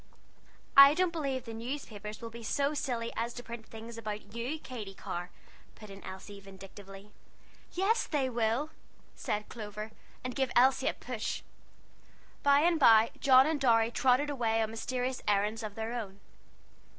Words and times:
"I 0.75 0.95
don't 0.95 1.11
believe 1.11 1.45
the 1.45 1.53
newspapers 1.53 2.21
would 2.23 2.31
be 2.31 2.41
so 2.41 2.73
silly 2.73 3.13
as 3.15 3.35
to 3.35 3.43
print 3.43 3.67
things 3.67 3.99
about 3.99 4.33
you, 4.33 4.57
Katy 4.57 4.95
Carr," 4.95 5.29
put 5.75 5.91
in 5.91 6.03
Elsie, 6.03 6.39
vindictively. 6.39 7.11
"Yes 7.73 8.07
they 8.07 8.27
will!" 8.27 8.71
said 9.13 9.47
Clover; 9.47 9.91
and 10.23 10.33
gave 10.33 10.51
Elsie 10.55 10.87
a 10.87 10.95
push. 10.95 11.43
By 12.41 12.61
and 12.61 12.79
by 12.79 13.11
John 13.19 13.45
and 13.45 13.61
Dorry 13.61 13.91
trotted 13.91 14.31
away 14.31 14.63
on 14.63 14.71
mysterious 14.71 15.21
errands 15.27 15.61
of 15.61 15.75
their 15.75 15.93
own. 15.93 16.19